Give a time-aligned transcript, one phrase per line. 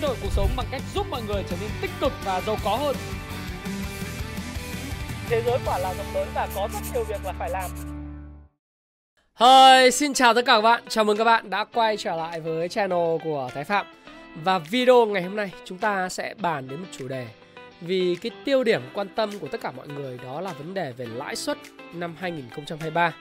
[0.00, 2.56] thay đổi cuộc sống bằng cách giúp mọi người trở nên tích cực và giàu
[2.64, 2.96] có hơn.
[5.28, 7.70] Thế giới quả là rộng lớn và có rất nhiều việc là phải làm.
[9.40, 10.82] Hi, xin chào tất cả các bạn.
[10.88, 13.86] Chào mừng các bạn đã quay trở lại với channel của Thái Phạm.
[14.44, 17.26] Và video ngày hôm nay chúng ta sẽ bàn đến một chủ đề
[17.80, 20.92] vì cái tiêu điểm quan tâm của tất cả mọi người đó là vấn đề
[20.92, 21.58] về lãi suất
[21.92, 23.14] năm 2023.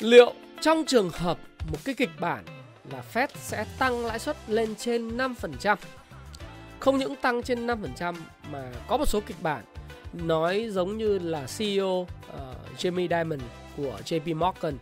[0.00, 1.38] Liệu trong trường hợp
[1.72, 2.44] một cái kịch bản
[2.90, 5.76] là Fed sẽ tăng lãi suất lên trên 5%.
[6.78, 8.14] Không những tăng trên 5%
[8.50, 9.64] mà có một số kịch bản
[10.12, 13.38] nói giống như là CEO uh, ờ, Jamie Dimon
[13.76, 14.78] của JP Morgan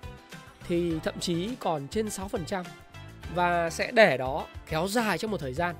[0.69, 2.65] thì thậm chí còn trên 6%
[3.35, 5.75] và sẽ để đó kéo dài trong một thời gian.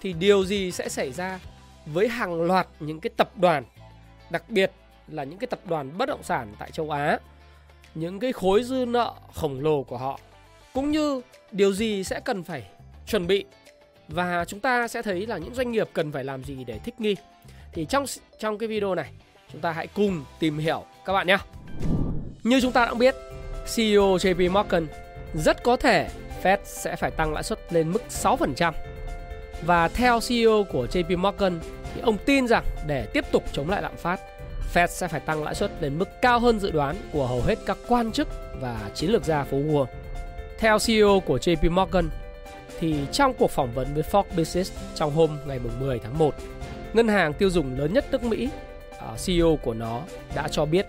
[0.00, 1.38] Thì điều gì sẽ xảy ra
[1.86, 3.64] với hàng loạt những cái tập đoàn,
[4.30, 4.72] đặc biệt
[5.08, 7.18] là những cái tập đoàn bất động sản tại châu Á,
[7.94, 10.18] những cái khối dư nợ khổng lồ của họ
[10.74, 11.20] cũng như
[11.52, 12.62] điều gì sẽ cần phải
[13.06, 13.44] chuẩn bị
[14.08, 17.00] và chúng ta sẽ thấy là những doanh nghiệp cần phải làm gì để thích
[17.00, 17.16] nghi.
[17.72, 18.04] Thì trong
[18.38, 19.10] trong cái video này
[19.52, 21.36] chúng ta hãy cùng tìm hiểu các bạn nhé.
[22.42, 23.14] Như chúng ta đã biết,
[23.76, 24.86] CEO JP Morgan
[25.34, 26.08] rất có thể
[26.42, 28.72] Fed sẽ phải tăng lãi suất lên mức 6%.
[29.66, 31.60] Và theo CEO của JP Morgan
[31.94, 34.20] thì ông tin rằng để tiếp tục chống lại lạm phát,
[34.74, 37.58] Fed sẽ phải tăng lãi suất lên mức cao hơn dự đoán của hầu hết
[37.66, 38.28] các quan chức
[38.60, 39.86] và chiến lược gia phố Wall.
[40.62, 42.10] Theo CEO của JP Morgan,
[42.78, 46.34] thì trong cuộc phỏng vấn với Fox Business trong hôm ngày 10 tháng 1,
[46.92, 48.48] ngân hàng tiêu dùng lớn nhất nước Mỹ,
[48.98, 50.00] à, CEO của nó
[50.34, 50.86] đã cho biết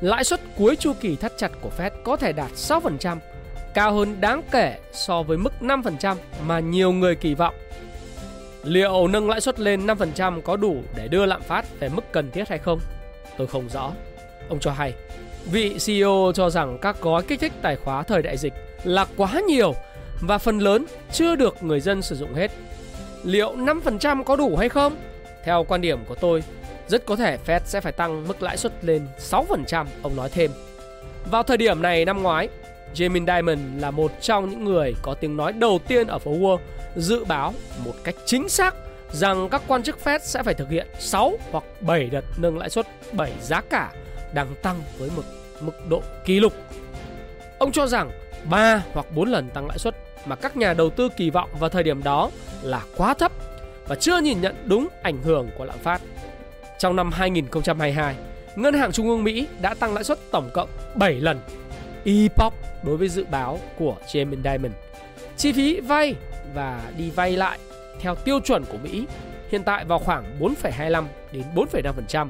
[0.00, 3.18] lãi suất cuối chu kỳ thắt chặt của Fed có thể đạt 6%,
[3.74, 7.54] cao hơn đáng kể so với mức 5% mà nhiều người kỳ vọng.
[8.64, 12.30] Liệu nâng lãi suất lên 5% có đủ để đưa lạm phát về mức cần
[12.30, 12.80] thiết hay không?
[13.36, 13.92] Tôi không rõ.
[14.48, 14.94] Ông cho hay,
[15.44, 18.52] vị CEO cho rằng các gói kích thích tài khóa thời đại dịch
[18.86, 19.74] là quá nhiều
[20.20, 22.50] và phần lớn chưa được người dân sử dụng hết.
[23.24, 24.96] Liệu 5% có đủ hay không?
[25.44, 26.42] Theo quan điểm của tôi,
[26.88, 30.50] rất có thể Fed sẽ phải tăng mức lãi suất lên 6%, ông nói thêm.
[31.30, 32.48] Vào thời điểm này năm ngoái,
[32.94, 36.58] Jamie Dimon là một trong những người có tiếng nói đầu tiên ở phố Wall
[36.96, 37.54] dự báo
[37.84, 38.74] một cách chính xác
[39.12, 42.70] rằng các quan chức Fed sẽ phải thực hiện 6 hoặc 7 đợt nâng lãi
[42.70, 43.92] suất 7 giá cả
[44.34, 45.22] đang tăng với một
[45.60, 46.52] mức độ kỷ lục.
[47.58, 48.10] Ông cho rằng
[48.50, 49.96] 3 hoặc 4 lần tăng lãi suất
[50.26, 52.30] mà các nhà đầu tư kỳ vọng vào thời điểm đó
[52.62, 53.32] là quá thấp
[53.88, 56.00] và chưa nhìn nhận đúng ảnh hưởng của lạm phát.
[56.78, 58.16] Trong năm 2022,
[58.56, 61.40] Ngân hàng Trung ương Mỹ đã tăng lãi suất tổng cộng 7 lần.
[62.04, 64.72] Epoch đối với dự báo của Jamie Dimon.
[65.36, 66.14] Chi phí vay
[66.54, 67.58] và đi vay lại
[68.00, 69.06] theo tiêu chuẩn của Mỹ
[69.50, 72.28] hiện tại vào khoảng 4,25 đến 4,5%.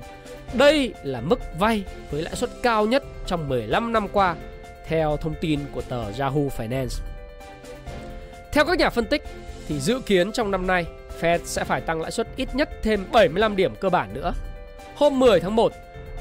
[0.54, 4.36] Đây là mức vay với lãi suất cao nhất trong 15 năm qua
[4.88, 7.02] theo thông tin của tờ Yahoo Finance.
[8.52, 9.22] Theo các nhà phân tích
[9.68, 10.86] thì dự kiến trong năm nay
[11.20, 14.34] Fed sẽ phải tăng lãi suất ít nhất thêm 75 điểm cơ bản nữa.
[14.94, 15.72] Hôm 10 tháng 1,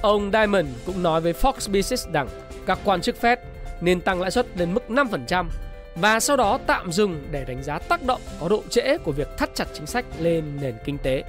[0.02, 2.28] ông Diamond cũng nói với Fox Business rằng
[2.66, 3.38] các quan chức Fed
[3.82, 5.46] nên tăng lãi suất lên mức 5%
[5.96, 9.38] và sau đó tạm dừng để đánh giá tác động có độ trễ của việc
[9.38, 11.24] thắt chặt chính sách lên nền kinh tế.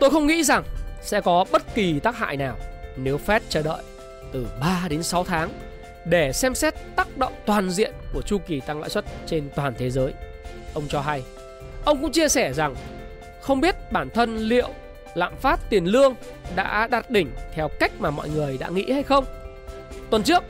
[0.00, 0.64] Tôi không nghĩ rằng
[1.02, 2.56] sẽ có bất kỳ tác hại nào
[2.96, 3.82] nếu Fed chờ đợi
[4.32, 5.50] từ 3 đến 6 tháng
[6.04, 9.74] để xem xét tác động toàn diện của chu kỳ tăng lãi suất trên toàn
[9.78, 10.12] thế giới.
[10.74, 11.22] Ông cho hay,
[11.84, 12.74] ông cũng chia sẻ rằng
[13.40, 14.68] không biết bản thân liệu
[15.14, 16.14] lạm phát tiền lương
[16.56, 19.24] đã đạt đỉnh theo cách mà mọi người đã nghĩ hay không.
[20.10, 20.44] Tuần trước,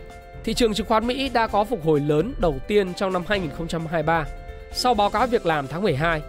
[0.44, 4.24] thị trường chứng khoán Mỹ đã có phục hồi lớn đầu tiên trong năm 2023
[4.72, 6.22] sau báo cáo việc làm tháng 12.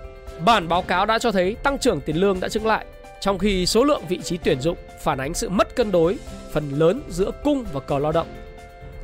[0.45, 2.85] Bản báo cáo đã cho thấy tăng trưởng tiền lương đã chứng lại,
[3.22, 6.17] trong khi số lượng vị trí tuyển dụng phản ánh sự mất cân đối
[6.51, 8.28] phần lớn giữa cung và cầu lao động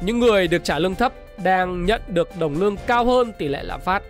[0.02, 3.64] những người được trả lương thấp đang nhận được đồng lương cao hơn tỷ lệ
[3.64, 4.04] lạm phát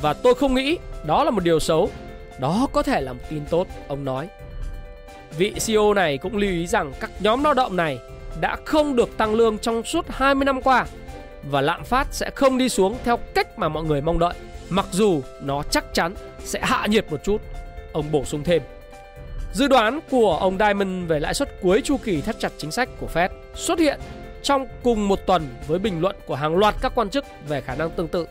[0.00, 1.90] và tôi không nghĩ đó là một điều xấu.
[2.38, 4.28] Đó có thể là một tin tốt, ông nói.
[5.38, 7.98] Vị CEO này cũng lưu ý rằng các nhóm lao động này
[8.40, 10.86] đã không được tăng lương trong suốt 20 năm qua
[11.50, 14.34] và lạm phát sẽ không đi xuống theo cách mà mọi người mong đợi,
[14.68, 17.42] mặc dù nó chắc chắn sẽ hạ nhiệt một chút.
[17.92, 18.62] Ông bổ sung thêm.
[19.52, 22.88] Dự đoán của ông Diamond về lãi suất cuối chu kỳ thắt chặt chính sách
[23.00, 24.00] của Fed xuất hiện
[24.42, 27.74] trong cùng một tuần với bình luận của hàng loạt các quan chức về khả
[27.74, 28.26] năng tương tự.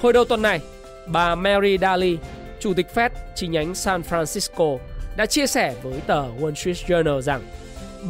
[0.00, 0.60] Hồi đầu tuần này,
[1.06, 2.18] bà Mary Daly,
[2.60, 4.78] chủ tịch Fed chi nhánh San Francisco,
[5.16, 7.42] đã chia sẻ với tờ Wall Street Journal rằng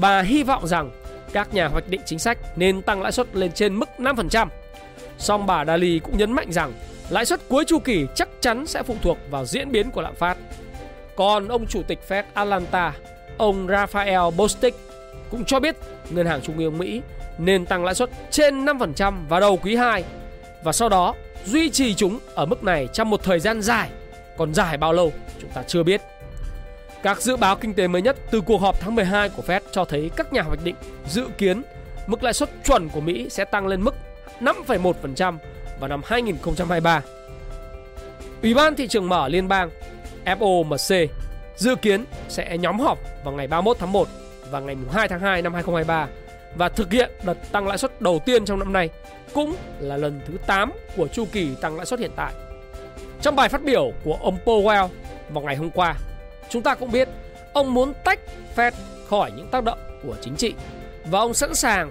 [0.01, 0.91] bà hy vọng rằng
[1.33, 4.49] các nhà hoạch định chính sách nên tăng lãi suất lên trên mức 5%.
[5.19, 6.73] Song bà Daly cũng nhấn mạnh rằng
[7.11, 10.15] lãi suất cuối chu kỳ chắc chắn sẽ phụ thuộc vào diễn biến của lạm
[10.15, 10.37] phát.
[11.17, 12.93] Còn ông chủ tịch Fed Atlanta,
[13.39, 14.75] ông Raphael Bostic
[15.33, 15.77] cũng cho biết
[16.11, 17.03] ngân hàng trung ương Mỹ
[17.39, 20.05] nên tăng lãi suất trên 5% vào đầu quý 2
[20.65, 21.15] và sau đó
[21.45, 23.91] duy trì chúng ở mức này trong một thời gian dài
[24.37, 26.01] còn dài bao lâu chúng ta chưa biết.
[27.03, 29.85] Các dự báo kinh tế mới nhất từ cuộc họp tháng 12 của Fed cho
[29.85, 30.77] thấy các nhà hoạch định
[31.09, 31.63] dự kiến
[32.07, 33.95] mức lãi suất chuẩn của Mỹ sẽ tăng lên mức
[34.41, 35.39] 5,1%
[35.81, 37.03] vào năm 2023.
[38.43, 39.71] Ủy ban thị trường mở liên bang
[40.25, 41.07] FOMC
[41.57, 44.09] dự kiến sẽ nhóm họp vào ngày 31 tháng 1
[44.53, 46.09] vào ngày 2 tháng 2 năm 2023
[46.55, 48.91] và thực hiện đợt tăng lãi suất đầu tiên trong năm nay,
[49.35, 52.33] cũng là lần thứ 8 của chu kỳ tăng lãi suất hiện tại.
[53.23, 54.89] Trong bài phát biểu của ông Powell
[55.31, 55.95] vào ngày hôm qua,
[56.49, 57.09] chúng ta cũng biết
[57.53, 58.19] ông muốn tách
[58.57, 58.73] Fed
[59.09, 60.55] khỏi những tác động của chính trị
[61.05, 61.91] và ông sẵn sàng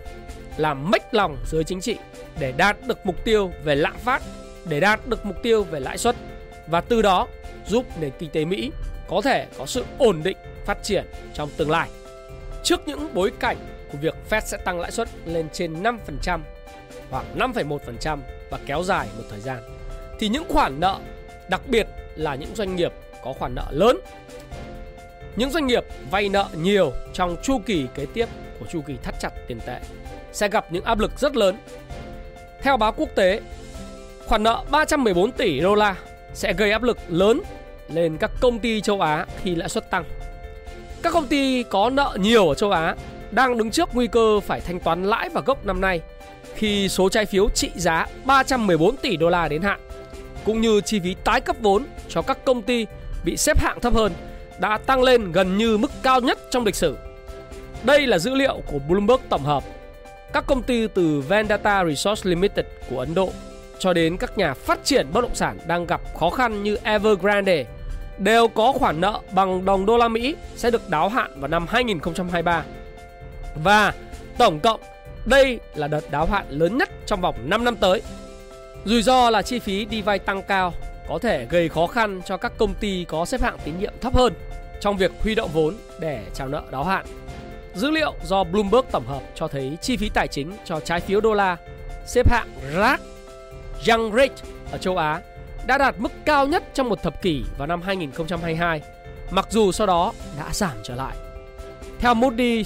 [0.57, 1.97] làm mếch lòng giới chính trị
[2.39, 4.21] để đạt được mục tiêu về lạm phát,
[4.69, 6.15] để đạt được mục tiêu về lãi suất
[6.67, 7.27] và từ đó
[7.67, 8.71] giúp nền kinh tế Mỹ
[9.09, 11.89] có thể có sự ổn định phát triển trong tương lai.
[12.63, 13.57] Trước những bối cảnh
[13.91, 16.39] của việc Fed sẽ tăng lãi suất lên trên 5%
[17.09, 18.19] hoặc 5,1%
[18.49, 19.59] và kéo dài một thời gian
[20.19, 20.99] thì những khoản nợ,
[21.49, 22.93] đặc biệt là những doanh nghiệp
[23.23, 23.97] có khoản nợ lớn,
[25.35, 28.25] những doanh nghiệp vay nợ nhiều trong chu kỳ kế tiếp
[28.59, 29.79] của chu kỳ thắt chặt tiền tệ
[30.31, 31.57] sẽ gặp những áp lực rất lớn.
[32.61, 33.41] Theo báo quốc tế,
[34.27, 35.95] khoản nợ 314 tỷ đô la
[36.33, 37.41] sẽ gây áp lực lớn
[37.93, 40.03] lên các công ty châu Á khi lãi suất tăng.
[41.03, 42.95] Các công ty có nợ nhiều ở châu Á
[43.31, 46.01] đang đứng trước nguy cơ phải thanh toán lãi và gốc năm nay
[46.55, 49.79] khi số trái phiếu trị giá 314 tỷ đô la đến hạn,
[50.45, 52.85] cũng như chi phí tái cấp vốn cho các công ty
[53.25, 54.11] bị xếp hạng thấp hơn
[54.59, 56.97] đã tăng lên gần như mức cao nhất trong lịch sử.
[57.83, 59.63] Đây là dữ liệu của Bloomberg tổng hợp.
[60.33, 63.29] Các công ty từ Vendata Resource Limited của Ấn Độ
[63.79, 67.65] cho đến các nhà phát triển bất động sản đang gặp khó khăn như Evergrande
[68.23, 71.65] đều có khoản nợ bằng đồng đô la Mỹ sẽ được đáo hạn vào năm
[71.69, 72.63] 2023.
[73.63, 73.93] Và
[74.37, 74.81] tổng cộng,
[75.25, 78.01] đây là đợt đáo hạn lớn nhất trong vòng 5 năm tới.
[78.85, 80.73] Rủi ro là chi phí đi vay tăng cao,
[81.07, 84.13] có thể gây khó khăn cho các công ty có xếp hạng tín nhiệm thấp
[84.15, 84.33] hơn
[84.81, 87.05] trong việc huy động vốn để trả nợ đáo hạn.
[87.75, 91.21] Dữ liệu do Bloomberg tổng hợp cho thấy chi phí tài chính cho trái phiếu
[91.21, 91.57] đô la
[92.05, 93.01] xếp hạng RAC
[93.87, 94.35] Young Rate
[94.71, 95.21] ở châu Á
[95.67, 98.81] đã đạt mức cao nhất trong một thập kỷ vào năm 2022,
[99.31, 101.15] mặc dù sau đó đã giảm trở lại.
[101.99, 102.63] Theo Moody's,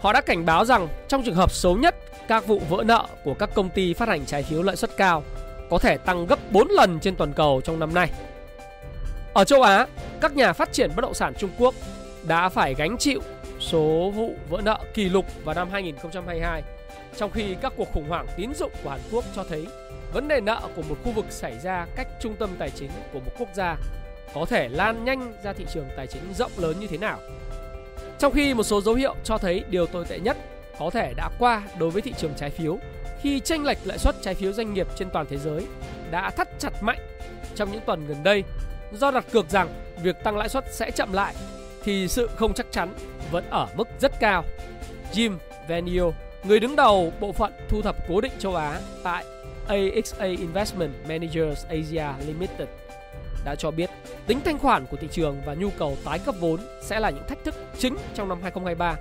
[0.00, 1.94] họ đã cảnh báo rằng trong trường hợp xấu nhất,
[2.28, 5.22] các vụ vỡ nợ của các công ty phát hành trái phiếu lợi suất cao
[5.70, 8.10] có thể tăng gấp 4 lần trên toàn cầu trong năm nay.
[9.34, 9.86] Ở châu Á,
[10.20, 11.74] các nhà phát triển bất động sản Trung Quốc
[12.26, 13.20] đã phải gánh chịu
[13.60, 16.62] số vụ vỡ nợ kỷ lục vào năm 2022,
[17.16, 19.66] trong khi các cuộc khủng hoảng tín dụng của Hàn Quốc cho thấy
[20.16, 23.20] vấn đề nợ của một khu vực xảy ra cách trung tâm tài chính của
[23.20, 23.76] một quốc gia
[24.34, 27.18] có thể lan nhanh ra thị trường tài chính rộng lớn như thế nào.
[28.18, 30.36] Trong khi một số dấu hiệu cho thấy điều tồi tệ nhất
[30.78, 32.78] có thể đã qua đối với thị trường trái phiếu
[33.22, 35.66] khi chênh lệch lãi suất trái phiếu doanh nghiệp trên toàn thế giới
[36.10, 36.98] đã thắt chặt mạnh
[37.54, 38.44] trong những tuần gần đây
[38.92, 39.68] do đặt cược rằng
[40.02, 41.34] việc tăng lãi suất sẽ chậm lại
[41.84, 42.94] thì sự không chắc chắn
[43.30, 44.44] vẫn ở mức rất cao.
[45.12, 45.36] Jim
[45.68, 46.04] Venio,
[46.44, 49.24] người đứng đầu bộ phận thu thập cố định châu Á tại
[49.68, 52.68] AXA Investment Managers Asia Limited
[53.44, 53.90] đã cho biết
[54.26, 57.24] tính thanh khoản của thị trường và nhu cầu tái cấp vốn sẽ là những
[57.28, 58.96] thách thức chính trong năm 2023.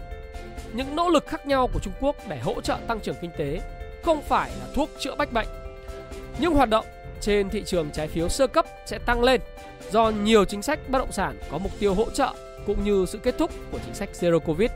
[0.74, 3.62] Những nỗ lực khác nhau của Trung Quốc để hỗ trợ tăng trưởng kinh tế
[4.04, 5.48] không phải là thuốc chữa bách bệnh.
[6.40, 6.86] Nhưng hoạt động
[7.22, 9.42] trên thị trường trái phiếu sơ cấp sẽ tăng lên
[9.92, 12.34] do nhiều chính sách bất động sản có mục tiêu hỗ trợ
[12.66, 14.72] cũng như sự kết thúc của chính sách Zero Covid.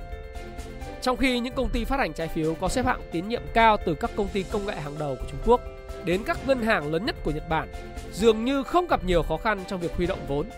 [1.01, 3.77] Trong khi những công ty phát hành trái phiếu có xếp hạng tín nhiệm cao
[3.85, 5.61] từ các công ty công nghệ hàng đầu của Trung Quốc
[6.05, 7.67] đến các ngân hàng lớn nhất của Nhật Bản
[8.11, 10.49] dường như không gặp nhiều khó khăn trong việc huy động vốn,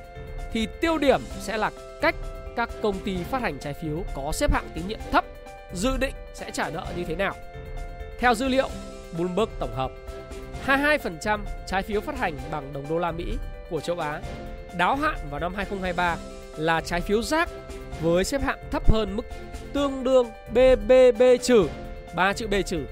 [0.53, 1.71] thì tiêu điểm sẽ là
[2.01, 2.15] cách
[2.55, 5.25] các công ty phát hành trái phiếu có xếp hạng tín nhiệm thấp
[5.73, 7.35] dự định sẽ trả nợ như thế nào.
[8.19, 8.69] Theo dữ liệu
[9.17, 9.91] Bloomberg tổng hợp,
[10.67, 13.37] 22% trái phiếu phát hành bằng đồng đô la Mỹ
[13.69, 14.21] của châu Á
[14.77, 16.17] đáo hạn vào năm 2023
[16.57, 17.49] là trái phiếu rác
[18.01, 19.25] với xếp hạng thấp hơn mức
[19.73, 21.67] tương đương BBB trừ
[22.15, 22.85] 3 chữ B trừ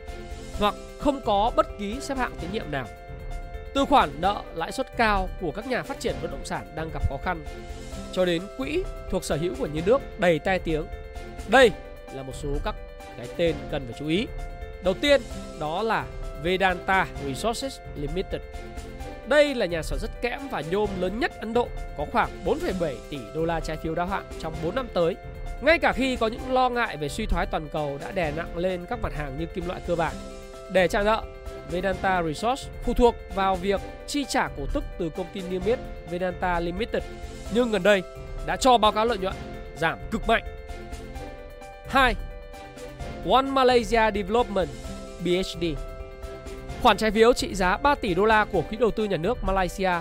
[0.59, 2.85] hoặc không có bất kỳ xếp hạng tín nhiệm nào.
[3.73, 6.89] Từ khoản nợ lãi suất cao của các nhà phát triển bất động sản đang
[6.93, 7.43] gặp khó khăn
[8.11, 10.85] cho đến quỹ thuộc sở hữu của nhà nước đầy tai tiếng.
[11.47, 11.71] Đây
[12.13, 12.75] là một số các
[13.17, 14.27] cái tên cần phải chú ý.
[14.83, 15.21] Đầu tiên
[15.59, 16.05] đó là
[16.43, 18.41] Vedanta Resources Limited.
[19.27, 22.95] Đây là nhà sản xuất kẽm và nhôm lớn nhất Ấn Độ, có khoảng 4,7
[23.09, 25.15] tỷ đô la trái phiếu đáo hạn trong 4 năm tới.
[25.61, 28.57] Ngay cả khi có những lo ngại về suy thoái toàn cầu đã đè nặng
[28.57, 30.13] lên các mặt hàng như kim loại cơ bản.
[30.73, 31.23] Để trả nợ,
[31.71, 35.79] Vedanta Resource phụ thuộc vào việc chi trả cổ tức từ công ty niêm yết
[36.09, 37.03] Vedanta Limited,
[37.53, 38.03] nhưng gần đây
[38.45, 39.33] đã cho báo cáo lợi nhuận
[39.77, 40.43] giảm cực mạnh.
[41.88, 42.15] 2.
[43.31, 44.69] One Malaysia Development
[45.23, 45.65] BHD
[46.81, 49.43] Khoản trái phiếu trị giá 3 tỷ đô la của quỹ đầu tư nhà nước
[49.43, 49.91] Malaysia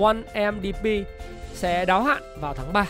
[0.00, 1.06] One MDP
[1.54, 2.86] sẽ đáo hạn vào tháng 3.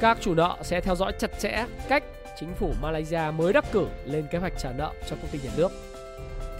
[0.00, 2.04] Các chủ nợ sẽ theo dõi chặt chẽ cách
[2.40, 5.50] chính phủ Malaysia mới đắc cử lên kế hoạch trả nợ cho công ty nhà
[5.56, 5.72] nước.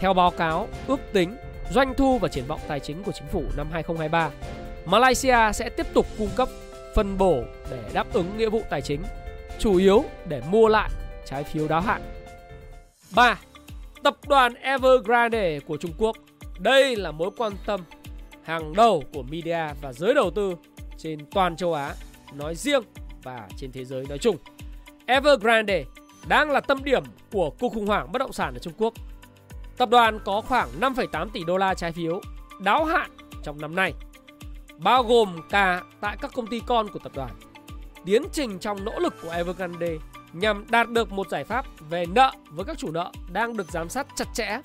[0.00, 1.36] Theo báo cáo ước tính
[1.70, 4.30] doanh thu và triển vọng tài chính của chính phủ năm 2023,
[4.84, 6.48] Malaysia sẽ tiếp tục cung cấp
[6.94, 9.02] phân bổ để đáp ứng nghĩa vụ tài chính,
[9.58, 10.90] chủ yếu để mua lại
[11.24, 12.02] trái phiếu đáo hạn.
[13.14, 13.38] 3.
[14.02, 16.16] Tập đoàn Evergrande của Trung Quốc.
[16.58, 17.80] Đây là mối quan tâm
[18.42, 20.54] hàng đầu của media và giới đầu tư
[20.98, 21.94] trên toàn châu Á
[22.34, 22.82] nói riêng
[23.22, 24.36] và trên thế giới nói chung.
[25.06, 25.84] Evergrande
[26.28, 28.94] đang là tâm điểm của cuộc khủng hoảng bất động sản ở Trung Quốc.
[29.76, 32.21] Tập đoàn có khoảng 5,8 tỷ đô la trái phiếu
[32.59, 33.11] đáo hạn
[33.42, 33.95] trong năm nay,
[34.78, 37.30] bao gồm cả tại các công ty con của tập đoàn.
[38.04, 39.97] Tiến trình trong nỗ lực của Evergrande
[40.33, 43.88] nhằm đạt được một giải pháp về nợ với các chủ nợ đang được giám
[43.88, 44.61] sát chặt chẽ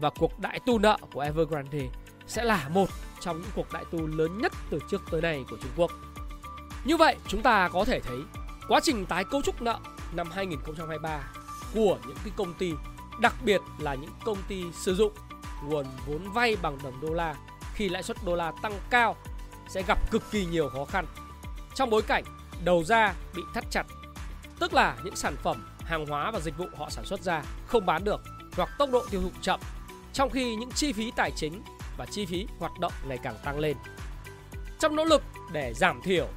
[0.00, 1.88] và cuộc đại tu nợ của Evergrande
[2.26, 2.88] sẽ là một
[3.20, 5.90] trong những cuộc đại tu lớn nhất từ trước tới nay của Trung Quốc.
[6.84, 8.18] Như vậy, chúng ta có thể thấy
[8.68, 9.78] quá trình tái cấu trúc nợ
[10.12, 11.20] năm 2023
[11.74, 12.72] của những cái công ty,
[13.20, 15.12] đặc biệt là những công ty sử dụng
[15.64, 17.34] nguồn vốn vay bằng đồng đô la
[17.74, 19.16] khi lãi suất đô la tăng cao
[19.68, 21.06] sẽ gặp cực kỳ nhiều khó khăn.
[21.74, 22.24] Trong bối cảnh
[22.64, 23.86] đầu ra bị thắt chặt,
[24.58, 27.86] tức là những sản phẩm, hàng hóa và dịch vụ họ sản xuất ra không
[27.86, 28.20] bán được
[28.56, 29.60] hoặc tốc độ tiêu thụ chậm,
[30.12, 31.62] trong khi những chi phí tài chính
[31.96, 33.76] và chi phí hoạt động ngày càng tăng lên.
[34.78, 35.22] Trong nỗ lực
[35.52, 36.28] để giảm thiểu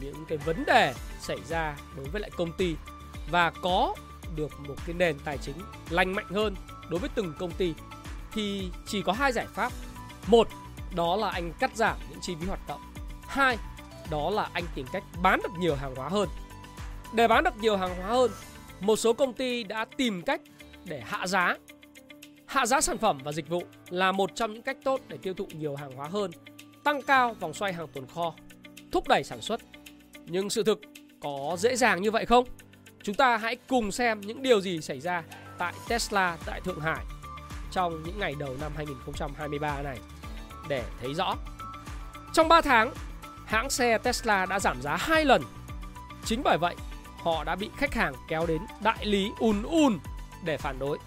[0.00, 2.76] những cái vấn đề xảy ra đối với lại công ty
[3.30, 3.94] và có
[4.34, 5.56] được một cái nền tài chính
[5.90, 6.54] lành mạnh hơn
[6.88, 7.74] đối với từng công ty
[8.32, 9.72] thì chỉ có hai giải pháp.
[10.26, 10.48] Một,
[10.94, 12.80] đó là anh cắt giảm những chi phí hoạt động.
[13.28, 13.56] Hai,
[14.10, 16.28] đó là anh tìm cách bán được nhiều hàng hóa hơn.
[17.12, 18.30] Để bán được nhiều hàng hóa hơn,
[18.80, 20.40] một số công ty đã tìm cách
[20.84, 21.56] để hạ giá.
[22.46, 25.34] Hạ giá sản phẩm và dịch vụ là một trong những cách tốt để tiêu
[25.34, 26.30] thụ nhiều hàng hóa hơn,
[26.84, 28.34] tăng cao vòng xoay hàng tồn kho,
[28.92, 29.60] thúc đẩy sản xuất.
[30.24, 30.80] Nhưng sự thực
[31.20, 32.44] có dễ dàng như vậy không?
[33.06, 35.22] Chúng ta hãy cùng xem những điều gì xảy ra
[35.58, 37.04] tại Tesla tại Thượng Hải
[37.70, 39.98] trong những ngày đầu năm 2023 này
[40.68, 41.36] để thấy rõ.
[42.32, 42.92] Trong 3 tháng,
[43.44, 45.42] hãng xe Tesla đã giảm giá 2 lần.
[46.24, 46.74] Chính bởi vậy,
[47.22, 49.98] họ đã bị khách hàng kéo đến đại lý ùn ùn
[50.44, 50.98] để phản đối.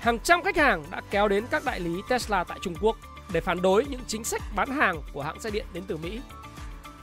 [0.00, 2.96] Hàng trăm khách hàng đã kéo đến các đại lý Tesla tại Trung Quốc
[3.32, 6.20] để phản đối những chính sách bán hàng của hãng xe điện đến từ Mỹ.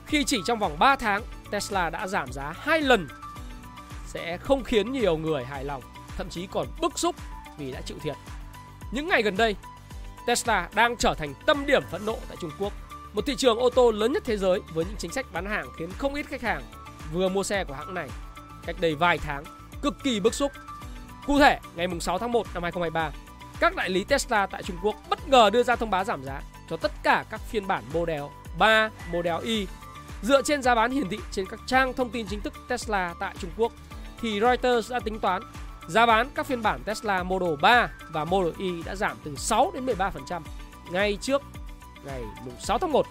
[0.06, 3.08] Khi chỉ trong vòng 3 tháng, Tesla đã giảm giá 2 lần
[4.08, 5.82] sẽ không khiến nhiều người hài lòng,
[6.18, 7.16] thậm chí còn bức xúc
[7.58, 8.16] vì đã chịu thiệt.
[8.92, 9.56] Những ngày gần đây,
[10.28, 12.74] Tesla đang trở thành tâm điểm phẫn nộ tại Trung Quốc,
[13.14, 15.68] một thị trường ô tô lớn nhất thế giới với những chính sách bán hàng
[15.78, 16.62] khiến không ít khách hàng
[17.14, 18.10] vừa mua xe của hãng này
[18.66, 19.44] cách đây vài tháng
[19.82, 20.52] cực kỳ bức xúc.
[21.28, 23.12] Cụ thể, ngày 6 tháng 1 năm 2023,
[23.60, 26.42] các đại lý Tesla tại Trung Quốc bất ngờ đưa ra thông báo giảm giá
[26.70, 28.24] cho tất cả các phiên bản Model
[28.60, 29.68] 3, Model Y
[30.22, 33.36] dựa trên giá bán hiển thị trên các trang thông tin chính thức Tesla tại
[33.40, 33.72] Trung Quốc
[34.22, 35.42] thì Reuters đã tính toán
[35.88, 39.72] giá bán các phiên bản Tesla Model 3 và Model Y đã giảm từ 6
[39.74, 40.42] đến 13%
[40.92, 41.42] ngay trước
[42.06, 42.24] ngày
[42.60, 43.06] 6 tháng 1.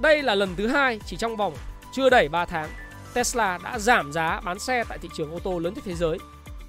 [0.00, 1.54] Đây là lần thứ hai chỉ trong vòng
[1.92, 2.68] chưa đầy 3 tháng
[3.16, 6.18] Tesla đã giảm giá bán xe tại thị trường ô tô lớn nhất thế giới.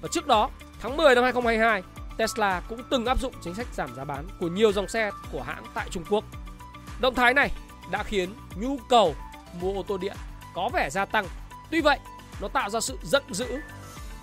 [0.00, 1.82] Và trước đó, tháng 10 năm 2022,
[2.16, 5.42] Tesla cũng từng áp dụng chính sách giảm giá bán của nhiều dòng xe của
[5.42, 6.24] hãng tại Trung Quốc.
[7.00, 7.50] Động thái này
[7.90, 9.14] đã khiến nhu cầu
[9.60, 10.16] mua ô tô điện
[10.54, 11.26] có vẻ gia tăng.
[11.70, 11.98] Tuy vậy,
[12.40, 13.46] nó tạo ra sự giận dữ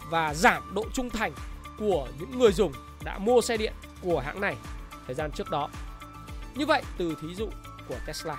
[0.10, 1.34] và giảm độ trung thành
[1.80, 4.56] của những người dùng đã mua xe điện của hãng này
[5.06, 5.70] thời gian trước đó.
[6.56, 7.50] Như vậy, từ thí dụ
[7.90, 8.38] của Tesla,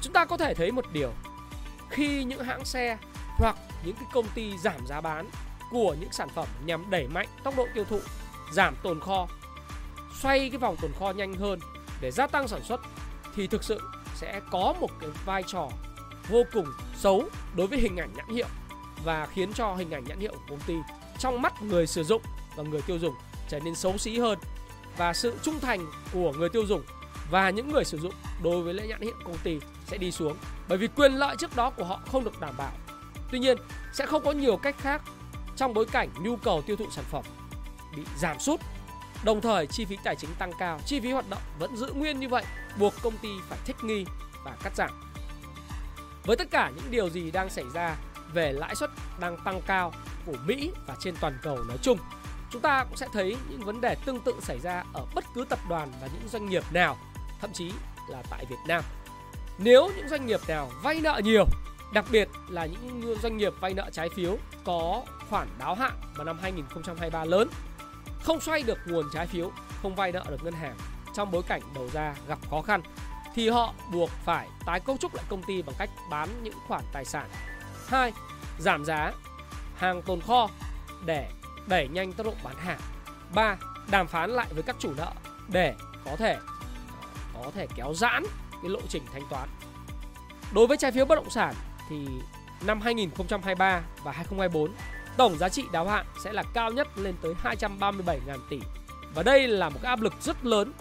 [0.00, 1.12] chúng ta có thể thấy một điều.
[1.90, 2.98] Khi những hãng xe
[3.38, 5.30] hoặc những cái công ty giảm giá bán
[5.70, 8.00] của những sản phẩm nhằm đẩy mạnh tốc độ tiêu thụ,
[8.52, 9.28] giảm tồn kho,
[10.20, 11.58] xoay cái vòng tồn kho nhanh hơn
[12.00, 12.80] để gia tăng sản xuất
[13.36, 13.80] thì thực sự
[14.14, 15.68] sẽ có một cái vai trò
[16.28, 17.24] vô cùng xấu
[17.56, 18.46] đối với hình ảnh nhãn hiệu
[19.04, 20.74] và khiến cho hình ảnh nhãn hiệu của công ty
[21.18, 22.22] trong mắt người sử dụng
[22.56, 23.14] và người tiêu dùng
[23.48, 24.38] trở nên xấu xí hơn
[24.96, 26.82] và sự trung thành của người tiêu dùng
[27.30, 30.36] và những người sử dụng đối với lễ nhãn hiệu công ty sẽ đi xuống
[30.68, 32.72] bởi vì quyền lợi trước đó của họ không được đảm bảo.
[33.30, 33.58] Tuy nhiên,
[33.92, 35.02] sẽ không có nhiều cách khác
[35.56, 37.24] trong bối cảnh nhu cầu tiêu thụ sản phẩm
[37.96, 38.60] bị giảm sút.
[39.24, 42.20] Đồng thời chi phí tài chính tăng cao, chi phí hoạt động vẫn giữ nguyên
[42.20, 42.44] như vậy,
[42.78, 44.04] buộc công ty phải thích nghi
[44.44, 44.90] và cắt giảm.
[46.24, 47.96] Với tất cả những điều gì đang xảy ra
[48.34, 49.92] về lãi suất đang tăng cao
[50.26, 51.98] của Mỹ và trên toàn cầu nói chung,
[52.50, 55.44] chúng ta cũng sẽ thấy những vấn đề tương tự xảy ra ở bất cứ
[55.48, 56.96] tập đoàn và những doanh nghiệp nào,
[57.40, 57.72] thậm chí
[58.08, 58.84] là tại Việt Nam.
[59.58, 61.44] Nếu những doanh nghiệp nào vay nợ nhiều,
[61.94, 66.24] đặc biệt là những doanh nghiệp vay nợ trái phiếu có khoản đáo hạn vào
[66.24, 67.48] năm 2023 lớn,
[68.22, 69.50] không xoay được nguồn trái phiếu,
[69.82, 70.76] không vay nợ được ngân hàng
[71.14, 72.82] trong bối cảnh đầu ra gặp khó khăn
[73.34, 76.82] thì họ buộc phải tái cấu trúc lại công ty bằng cách bán những khoản
[76.92, 77.28] tài sản.
[77.88, 78.12] 2.
[78.58, 79.12] Giảm giá
[79.76, 80.48] hàng tồn kho
[81.04, 81.30] để
[81.66, 82.80] đẩy nhanh tốc độ bán hàng.
[83.34, 83.56] 3.
[83.90, 85.12] Đàm phán lại với các chủ nợ
[85.48, 85.74] để
[86.04, 86.38] có thể
[87.34, 88.22] có thể kéo giãn
[88.62, 89.48] cái lộ trình thanh toán.
[90.54, 91.54] Đối với trái phiếu bất động sản
[91.88, 92.06] thì
[92.66, 94.72] năm 2023 và 2024
[95.16, 98.18] tổng giá trị đáo hạn sẽ là cao nhất lên tới 237.000
[98.50, 98.60] tỷ.
[99.14, 100.72] Và đây là một cái áp lực rất lớn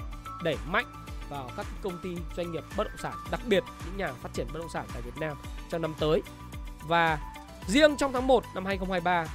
[0.43, 0.85] đẩy mạnh
[1.29, 4.47] vào các công ty doanh nghiệp bất động sản, đặc biệt những nhà phát triển
[4.53, 5.37] bất động sản tại Việt Nam
[5.69, 6.21] trong năm tới.
[6.87, 7.19] Và
[7.67, 9.25] riêng trong tháng 1 năm 2023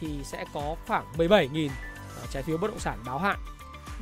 [0.00, 1.68] thì sẽ có khoảng 17.000
[2.22, 3.38] à, trái phiếu bất động sản đáo hạn.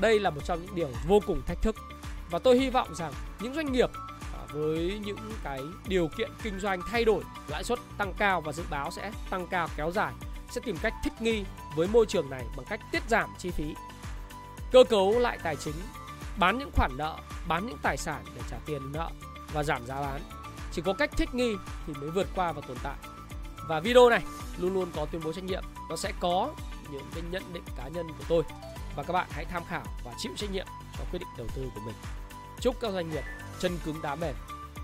[0.00, 1.76] Đây là một trong những điều vô cùng thách thức
[2.30, 3.90] và tôi hy vọng rằng những doanh nghiệp
[4.32, 8.52] à, với những cái điều kiện kinh doanh thay đổi, lãi suất tăng cao và
[8.52, 10.12] dự báo sẽ tăng cao kéo dài
[10.54, 11.44] sẽ tìm cách thích nghi
[11.76, 13.74] với môi trường này bằng cách tiết giảm chi phí,
[14.72, 15.74] cơ cấu lại tài chính,
[16.38, 17.16] bán những khoản nợ,
[17.48, 19.10] bán những tài sản để trả tiền nợ
[19.52, 20.20] và giảm giá bán.
[20.74, 22.96] Chỉ có cách thích nghi thì mới vượt qua và tồn tại.
[23.68, 24.22] Và video này
[24.58, 26.52] luôn luôn có tuyên bố trách nhiệm, nó sẽ có
[26.90, 28.42] những cái nhận định cá nhân của tôi
[28.96, 30.66] và các bạn hãy tham khảo và chịu trách nhiệm
[30.98, 31.94] cho quyết định đầu tư của mình.
[32.60, 33.24] Chúc các doanh nghiệp
[33.58, 34.34] chân cứng đá mềm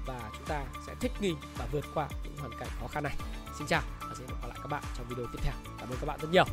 [0.07, 3.17] và chúng ta sẽ thích nghi và vượt qua những hoàn cảnh khó khăn này.
[3.59, 5.55] Xin chào và sẽ hẹn gặp lại các bạn trong video tiếp theo.
[5.79, 6.45] Cảm ơn các bạn rất nhiều.